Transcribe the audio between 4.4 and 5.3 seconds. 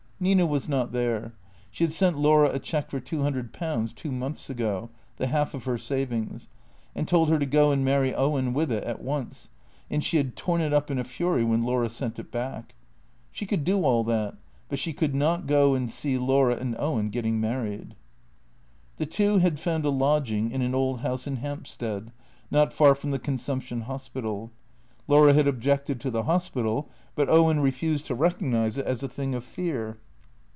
ago— the